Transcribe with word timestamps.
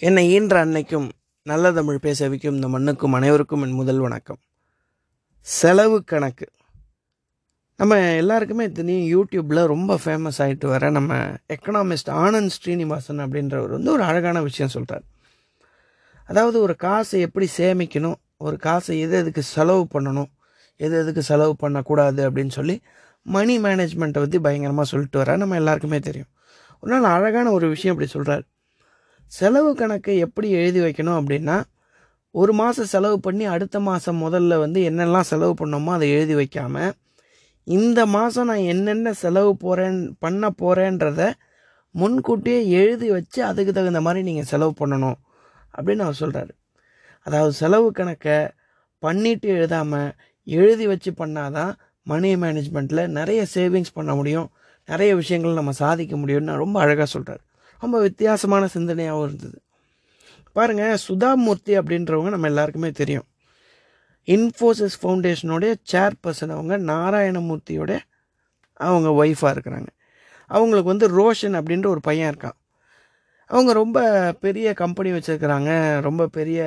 என்னை 0.00 0.30
ஈன்ற 0.30 0.66
அன்னைக்கும் 0.66 1.08
நல்ல 1.42 1.72
தமிழ் 1.72 1.98
பேச 1.98 2.28
வைக்கும் 2.28 2.54
இந்த 2.54 2.68
மண்ணுக்கும் 2.68 3.12
அனைவருக்கும் 3.12 3.62
என் 3.62 3.70
முதல் 3.70 3.98
வணக்கம். 3.98 4.38
செலவு 5.40 6.04
கணக்கு. 6.04 6.46
நம்ம 7.76 8.14
எல்லாருக்குமே 8.14 8.72
தெரியும் 8.72 9.08
யூடியூப்பில் 9.14 9.66
ரொம்ப 9.66 9.98
ஃபேமஸ் 10.04 10.38
ஆகிட்டு 10.38 10.66
வர 10.66 10.90
நம்ம 10.90 11.16
எக்கனாமிஸ்ட் 11.54 12.12
ஆனந்த் 12.12 12.46
ஸ்ரீனிவாசன் 12.46 13.18
அப்படின்றவர் 13.18 13.68
வந்து 13.68 13.92
ஒரு 13.92 14.02
அழகான 14.02 14.42
விஷயம் 14.42 14.70
சொல்கிறார் 14.70 15.02
அதாவது 16.26 16.60
ஒரு 16.60 16.76
காசை 16.76 17.20
எப்படி 17.20 17.48
சேமிக்கணும் 17.56 18.14
ஒரு 18.36 18.56
காசை 18.56 19.00
எது 19.00 19.16
எதுக்கு 19.16 19.42
செலவு 19.42 19.86
பண்ணணும் 19.94 20.30
எது 20.76 20.98
எதுக்கு 20.98 21.22
செலவு 21.22 21.56
பண்ணக்கூடாது 21.56 22.30
அப்படின்னு 22.30 22.50
சொல்லி 22.50 22.80
மணி 23.22 23.58
மேனேஜ்மெண்ட்டை 23.58 24.20
பற்றி 24.20 24.38
பயங்கரமாக 24.38 24.88
சொல்லிட்டு 24.88 25.18
வர 25.18 25.36
நம்ம 25.36 25.54
எல்லாருக்குமே 25.54 25.98
தெரியும். 25.98 26.30
ஒரு 26.80 27.00
நாள் 27.00 27.10
அழகான 27.10 27.50
ஒரு 27.50 27.68
விஷயம் 27.68 27.94
இப்படி 27.94 28.12
சொல்கிறார் 28.12 28.42
செலவு 29.32 29.74
கணக்கை 29.74 30.18
எப்படி 30.18 30.50
எழுதி 30.50 30.80
வைக்கணும் 30.80 31.18
அப்படின்னா 31.20 31.56
ஒரு 32.30 32.52
மாதம் 32.52 32.84
செலவு 32.84 33.20
பண்ணி 33.20 33.44
அடுத்த 33.44 33.80
மாதம் 33.80 34.22
முதல்ல 34.22 34.58
வந்து 34.58 34.80
என்னெல்லாம் 34.80 35.20
செலவு 35.20 35.54
பண்ணோமோ 35.60 35.92
அதை 35.92 36.10
எழுதி 36.10 36.34
வைக்காமல் 36.34 36.92
இந்த 37.66 38.06
மாதம் 38.06 38.46
நான் 38.46 38.68
என்னென்ன 38.68 39.12
செலவு 39.12 39.56
போகிறேன் 39.56 40.16
பண்ண 40.18 40.50
போகிறேன்றத 40.62 41.22
முன்கூட்டியே 41.90 42.60
எழுதி 42.68 43.10
வச்சு 43.10 43.44
அதுக்கு 43.44 43.72
தகுந்த 43.72 44.00
மாதிரி 44.00 44.22
நீங்கள் 44.22 44.44
செலவு 44.44 44.72
பண்ணணும் 44.80 45.18
அப்படின்னு 45.74 46.02
அவர் 46.02 46.20
சொல்கிறாரு 46.20 46.52
அதாவது 47.26 47.52
செலவு 47.52 47.92
கணக்கை 47.92 48.38
பண்ணிட்டு 48.98 49.48
எழுதாமல் 49.48 50.10
எழுதி 50.46 50.86
வச்சு 50.86 51.12
பண்ணாதான் 51.12 51.72
மணி 52.02 52.36
மேனேஜ்மெண்ட்டில் 52.36 53.06
நிறைய 53.08 53.46
சேவிங்ஸ் 53.54 53.92
பண்ண 53.94 54.14
முடியும் 54.14 54.48
நிறைய 54.88 55.14
விஷயங்கள் 55.14 55.52
நம்ம 55.52 55.72
சாதிக்க 55.72 56.16
முடியும்னு 56.16 56.54
ரொம்ப 56.56 56.80
அழகாக 56.80 57.06
சொல்கிறார் 57.06 57.42
ரொம்ப 57.80 57.96
வித்தியாசமான 58.00 58.68
சிந்தனையாகவும் 58.74 59.26
இருந்தது. 59.26 59.58
பாருங்கள் 60.52 61.02
சுதாமூர்த்தி 61.08 61.72
அப்படின்றவங்க 61.80 62.28
நம்ம 62.28 62.46
எல்லாருக்குமே 62.46 62.90
தெரியும். 62.90 63.26
இன்ஃபோசிஸ் 64.26 64.96
ஃபவுண்டேஷனுடைய 65.02 65.74
சேர்பர்சன் 65.92 66.54
அவங்க 66.56 66.78
நாராயணமூர்த்தியோட 66.92 67.92
அவங்க 68.72 69.08
ஒய்ஃபாக 69.20 69.52
இருக்கிறாங்க. 69.54 69.90
அவங்களுக்கு 70.46 70.92
வந்து 70.92 71.08
ரோஷன் 71.18 71.56
அப்படின்ற 71.58 71.86
ஒரு 71.86 72.00
பையன் 72.00 72.34
இருக்கான். 72.34 72.58
அவங்க 73.50 73.72
ரொம்ப 73.72 73.98
பெரிய 74.40 74.72
கம்பெனி 74.72 75.10
வச்சுருக்கிறாங்க 75.12 76.00
ரொம்ப 76.00 76.26
பெரிய 76.26 76.66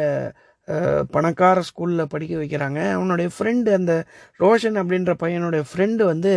பணக்கார 1.11 1.61
ஸ்கூலில் 1.69 2.11
படிக்க 2.13 2.33
வைக்கிறாங்க. 2.41 2.79
அவனுடைய 2.91 3.29
ஃப்ரெண்டு 3.35 3.69
அந்த 3.79 3.93
ரோஷன் 4.39 4.77
அப்படின்ற 4.81 5.13
பையனுடைய 5.23 5.63
ஃப்ரெண்டு 5.71 6.03
வந்து 6.03 6.33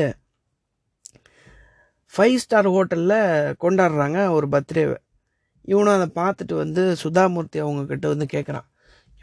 ஃபைவ் 2.14 2.36
ஸ்டார் 2.42 2.68
ஹோட்டலில் 2.74 3.18
கொண்டாடுறாங்க 3.62 4.18
ஒரு 4.36 4.46
பர்த்டேவை 4.52 4.96
இவனும் 5.70 5.94
அதை 5.96 6.08
பார்த்துட்டு 6.20 6.54
வந்து 6.54 6.82
சுதாமூர்த்தி 7.02 7.58
அவங்கக்கிட்ட 7.64 8.06
வந்து 8.12 8.26
கேட்குறான் 8.32 8.66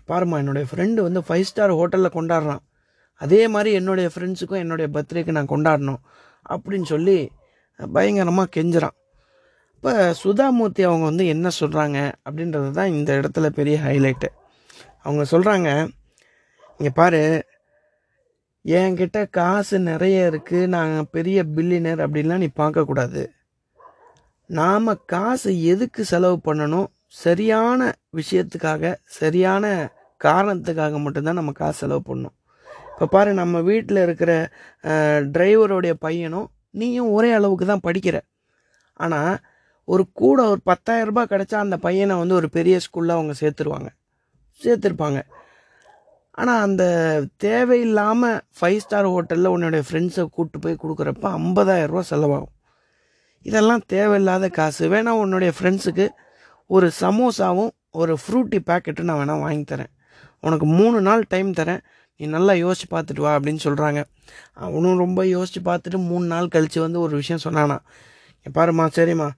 பாரும்மா 0.09 0.37
என்னுடைய 0.41 0.65
ஃப்ரெண்டு 0.69 0.99
வந்து 1.07 1.21
ஃபைவ் 1.27 1.47
ஸ்டார் 1.49 1.73
ஹோட்டலில் 1.79 2.15
கொண்டாடுறான். 2.15 2.63
அதே 3.21 3.41
மாதிரி 3.47 3.71
என்னுடைய 3.79 4.07
ஃப்ரெண்ட்ஸுக்கும் 4.13 4.61
என்னுடைய 4.63 4.87
பர்த்டேக்கு 4.95 5.35
நான் 5.37 5.51
கொண்டாடணும் 5.53 6.01
அப்படின்னு 6.49 6.87
சொல்லி 6.93 7.17
பயங்கரமாக 7.79 8.49
கெஞ்சுறான். 8.55 8.95
இப்போ 9.75 9.91
சுதாமூர்த்தி 10.23 10.83
அவங்க 10.87 11.05
வந்து 11.11 11.25
என்ன 11.33 11.47
சொல்கிறாங்க 11.59 11.97
அப்படின்றது 12.25 12.69
தான் 12.79 12.91
இந்த 12.95 13.11
இடத்துல 13.19 13.47
பெரிய 13.59 13.77
ஹைலைட்டு 13.85 14.29
அவங்க 15.05 15.23
சொல்கிறாங்க 15.33 15.69
இங்கே 16.79 16.91
பாரு 16.99 17.21
என்கிட்ட 18.65 19.19
காசு 19.37 19.75
நிறைய 19.89 20.17
இருக்குது 20.31 20.71
நான் 20.73 20.91
பெரிய 21.15 21.37
பில்லினர் 21.55 22.01
அப்படின்லாம் 22.05 22.43
நீ 22.45 22.49
பார்க்கக்கூடாது 22.61 23.21
நாம் 24.49 24.89
காசு 25.13 25.49
எதுக்கு 25.71 26.01
செலவு 26.11 26.37
பண்ணணும்? 26.47 26.89
சரியான 27.23 27.81
விஷயத்துக்காக 28.19 28.93
சரியான 29.19 29.65
காரணத்துக்காக 30.21 30.99
மட்டும்தான் 31.05 31.39
நம்ம 31.39 31.53
காசு 31.61 31.79
செலவு 31.83 32.01
பண்ணணும். 32.09 32.35
இப்போ 32.93 33.05
பாரு 33.13 33.31
நம்ம 33.41 33.61
வீட்டில் 33.69 33.99
இருக்கிற 34.05 34.31
டிரைவருடைய 35.35 35.93
பையனும் 36.05 36.49
நீயும் 36.81 37.13
ஒரே 37.17 37.29
அளவுக்கு 37.37 37.65
தான் 37.71 37.85
படிக்கிற. 37.87 38.17
ஆனால் 39.03 39.33
ஒரு 39.87 40.03
கூட 40.21 40.39
ஒரு 40.51 40.61
10000 40.69 41.07
ரூபாய் 41.09 41.31
கிடைச்சா 41.31 41.57
அந்த 41.65 41.77
பையனை 41.85 42.15
வந்து 42.21 42.35
ஒரு 42.39 42.47
பெரிய 42.57 42.75
ஸ்கூலில் 42.85 43.15
அவங்க 43.17 43.33
சேர்த்துருவாங்க. 43.41 43.89
சேர்த்துருப்பாங்க. 44.61 45.19
ஆனால் 46.37 46.61
அந்த 46.61 46.83
தேவையில்லாமல் 47.45 48.37
ஃபைவ் 48.57 48.81
ஸ்டார் 48.83 49.09
ஹோட்டலில் 49.13 49.53
உன்னுடைய 49.55 49.83
ஃப்ரெண்ட்ஸை 49.87 50.23
கூப்பிட்டு 50.35 50.59
போய் 50.63 50.81
கொடுக்குறப்ப 50.83 51.25
50000 51.37 51.87
ரூபா 51.91 52.03
செலவாகும். 52.09 52.53
இதெல்லாம் 53.45 53.83
தேவையில்லாத 53.93 54.49
காசு. 54.49 54.83
வேணால் 54.93 55.19
உன்னுடைய 55.23 55.51
ஃப்ரெண்ட்ஸுக்கு 55.57 56.05
ஒரு 56.75 56.87
சமோசாவும் 56.99 57.71
ஒரு 58.01 58.13
ஃப்ரூட்டி 58.21 58.59
பேக்கெட்டும் 58.69 59.09
நான் 59.09 59.19
வேணால் 59.21 59.43
வாங்கி 59.45 59.65
தரேன். 59.73 59.91
உனக்கு 60.45 60.65
மூணு 60.79 60.97
நாள் 61.07 61.23
டைம் 61.33 61.51
தரேன். 61.51 61.81
நீ 62.19 62.27
நல்லா 62.35 62.53
யோசிச்சு 62.63 62.87
பார்த்துட்டு 62.93 63.21
வா 63.25 63.31
அப்படின்னு 63.37 63.61
சொல்கிறாங்க 63.63 63.99
அவனும் 64.65 65.01
ரொம்ப 65.03 65.21
யோசிச்சு 65.35 65.61
பார்த்துட்டு 65.69 65.99
மூணு 66.09 66.25
நாள் 66.25 66.47
கழித்து 66.47 66.79
வந்து 66.81 66.99
ஒரு 66.99 67.13
விஷயம் 67.21 67.43
சொன்னானா 67.45 67.77
பாருமா 68.45 68.57
பாரும்மா 68.57 68.85
சரிம்மா. 68.97 69.29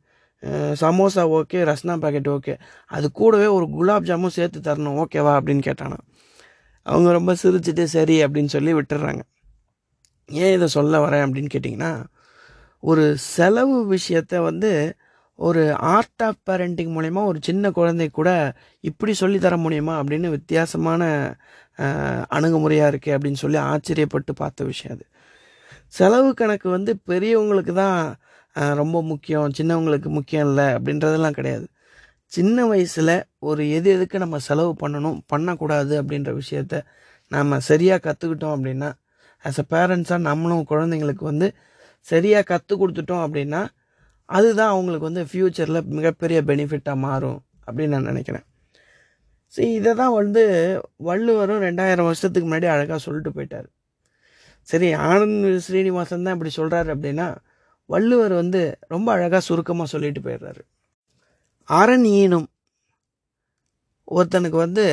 Samosa 0.82 1.24
okay 1.38 1.60
Rasna 1.70 1.94
packet 2.04 2.30
okay 2.36 2.54
அது 2.96 3.08
கூடவே 3.20 3.48
ஒரு 3.58 3.66
குலாப் 3.76 4.08
ஜாமும் 4.10 4.36
சேர்த்து 4.38 4.60
தரணும். 4.60 4.98
ஓகேவா 5.04 5.34
அப்படின்னு 5.40 5.64
கேட்டானா. 5.70 5.98
அவங்க 6.86 7.12
ரொம்ப 7.12 7.36
சிரிச்சிட்டு 7.44 7.84
சரி 7.84 8.24
அப்படின்னு 8.26 8.46
சொல்லி 8.46 8.74
விட்டுடுறாங்க 8.74 9.22
ஏன் 10.30 10.54
இதை 10.54 10.68
சொல்ல 10.68 11.00
வரேன் 11.06 11.24
அப்படின்னு 11.26 11.54
கேட்டிங்கன்னா 11.54 11.92
ஒரு 12.84 13.18
செலவு 13.18 13.78
விஷயத்த 13.96 14.42
வந்து 14.44 14.72
ஒரு 15.40 15.62
ஆர்ட் 15.76 16.24
ஆஃப் 16.24 16.42
பேரண்டிங் 16.50 16.92
மூலயமா 16.96 17.22
ஒரு 17.26 17.40
சின்ன 17.42 17.72
குழந்தை 17.72 18.08
கூட 18.10 18.30
இப்படி 18.82 19.14
சொல்லி 19.14 19.40
தர 19.40 19.58
முடியுமா 19.58 19.94
அப்படின்னு 20.00 20.30
வித்தியாசமான 20.30 21.04
அணுகுமுறையாக 22.36 22.92
இருக்குது 22.92 23.16
அப்படின்னு 23.16 23.42
சொல்லி 23.44 23.60
ஆச்சரியப்பட்டு 23.72 24.34
பார்த்த 24.36 24.64
விஷயம் 24.64 24.96
அது. 24.98 25.06
செலவு 25.88 26.30
கணக்கு 26.34 26.70
வந்து 26.70 26.92
பெரியவங்களுக்கு 27.08 27.74
தான் 27.74 28.00
ரொம்ப 28.82 28.98
முக்கியம் 29.04 29.56
சின்னவங்களுக்கு 29.58 30.10
முக்கியம் 30.18 30.48
இல்லை 30.48 30.66
அப்படின்றதெல்லாம் 30.76 31.38
கிடையாது. 31.40 31.68
சின்ன 32.34 32.66
வயசில் 32.66 33.16
ஒரு 33.50 33.64
எது 33.78 33.88
எதுக்கு 33.98 34.18
நம்ம 34.24 34.38
செலவு 34.48 34.72
பண்ணணும் 34.84 35.18
பண்ணக்கூடாது 35.32 35.94
அப்படின்ற 36.02 36.32
விஷயத்த 36.42 36.76
நாம் 37.32 37.60
சரியாக 37.70 38.04
கற்றுக்கிட்டோம் 38.08 38.56
அப்படின்னா 38.58 38.90
ஆஸ் 39.44 39.60
அ 39.64 39.66
பேரண்ட்ஸாக 39.74 40.22
நம்மளும் 40.30 40.66
குழந்தைங்களுக்கு 40.72 41.24
வந்து 41.32 41.48
சரியாக 42.08 42.48
கற்றுக் 42.52 42.82
கொடுத்துட்டோம் 42.82 43.24
அப்படின்னா 43.26 43.62
அதுதான் 44.30 44.74
அவங்களுக்கு 44.74 45.10
வந்து 45.10 45.24
ஃப்யூச்சரில் 45.30 45.88
மிகப்பெரிய 45.98 46.40
பெனிஃபிட்டாக 46.50 47.04
மாறும் 47.06 47.40
அப்படின்னு 47.68 47.94
நான் 47.96 48.10
நினைக்கிறேன். 48.12 48.46
சரி 49.54 49.70
இதை 49.80 49.92
தான் 50.02 50.16
வந்து 50.22 50.44
வள்ளுவரும் 51.08 51.64
ரெண்டாயிரம் 51.68 52.08
வருஷத்துக்கு 52.10 52.48
முன்னாடி 52.50 52.68
அழகாக 52.76 53.00
சொல்லிட்டு 53.08 53.32
போயிட்டார். 53.38 53.68
சரி 54.68 54.90
ஆனந்த் 55.10 55.48
ஸ்ரீனிவாசன் 55.68 56.26
தான் 56.28 56.36
இப்படி 56.38 56.54
சொல்கிறாரு 56.60 56.90
அப்படின்னா 56.96 57.28
வள்ளுவர் 57.90 58.34
வந்து 58.42 58.62
ரொம்ப 58.96 59.08
அழகாக 59.16 59.42
சுருக்கமாக 59.50 59.90
சொல்லிட்டு 59.96 60.22
போயிடுறாரு. 60.28 60.62
அரண் 61.70 62.06
ஈனும். 62.22 62.48
ஒருத்தனுக்கு 64.12 64.58
வந்து 64.66 64.86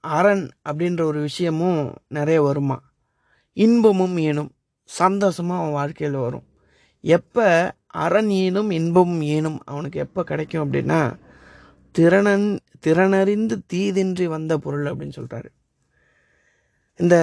அரண் 0.00 0.44
அப்படின்ற 0.68 1.02
ஒரு 1.02 1.20
விஷயமும் 1.20 1.80
நிறைய 2.08 2.42
வருமா? 2.42 2.78
இன்பமும் 3.56 4.16
ஈனும். 4.16 4.50
சந்தோஷமாக 4.88 5.60
அவன் 5.60 5.72
வாழ்க்கையில் 5.72 6.18
வரும். 6.18 6.46
எப்போ 7.04 7.46
அரண் 8.04 8.30
ஈனும் 8.44 8.70
இன்பமும் 8.70 9.20
ஈனும் 9.20 9.58
அவனுக்கு 9.64 9.98
எப்போ 10.00 10.24
கிடைக்கும் 10.24 10.64
அப்படின்னா 10.64 11.00
திறனன் 11.94 12.48
திறனறிந்து 12.86 13.54
தீதின்றி 13.72 14.24
வந்த 14.24 14.58
பொருள் 14.58 14.84
அப்படின்னு 14.84 15.16
சொல்கிறாரு 15.16 15.48
இந்த 17.00 17.16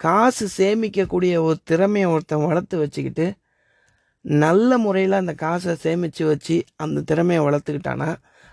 காசு 0.00 0.44
சேமிக்கக்கூடிய 0.58 1.34
ஒரு 1.42 1.58
திறமையை 1.64 2.10
ஒருத்தன் 2.10 2.46
வளர்த்து 2.46 2.76
வச்சுக்கிட்டு 2.78 3.26
நல்ல 4.20 4.78
முறையில் 4.78 5.12
அந்த 5.12 5.32
காசை 5.34 5.74
சேமித்து 5.76 6.26
வச்சு 6.26 6.56
அந்த 6.76 7.00
திறமையை 7.00 7.44
வளர்த்துக்கிட்டானா 7.44 8.08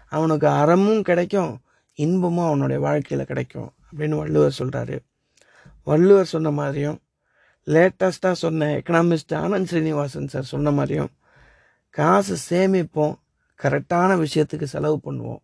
அவனுக்கு 0.10 0.48
அறமும் 0.48 1.02
கிடைக்கும் 1.02 1.60
இன்பமும் 1.94 2.46
அவனுடைய 2.46 2.82
வாழ்க்கையில் 2.82 3.26
கிடைக்கும் 3.26 3.72
அப்படின்னு 3.92 4.18
வள்ளுவர் 4.18 4.56
சொல்கிறாரு 4.60 5.00
வள்ளுவர் 5.84 6.26
சொன்ன 6.26 6.52
மாதிரியும் 6.52 7.00
லேட்டஸ்ட்டாக 7.66 8.32
சொன்ன 8.32 8.66
எக்கனாமிஸ்ட் 8.66 9.34
ஆனந்த் 9.34 9.64
ஸ்ரீனிவாசன் 9.64 10.28
சார் 10.28 10.44
சொன்ன 10.44 10.72
மாதிரியும் 10.72 11.10
காசு 11.90 12.38
சேமிப்போம் 12.50 13.16
கரெக்டான 13.64 14.26
விஷயத்துக்கு 14.26 14.64
செலவு 14.64 15.00
பண்ணுவோம். 15.12 15.42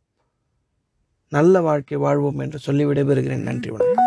நல்ல 1.29 1.61
வாழ்க்கை 1.61 1.97
வாழ்வோம் 1.97 2.39
என்று 2.39 2.59
சொல்லி 2.59 2.85
விடைபெறுகிறேன். 2.85 3.41
நன்றி 3.41 3.69
வணக்கம். 3.69 4.04